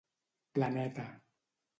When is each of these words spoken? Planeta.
Planeta. 0.55 1.05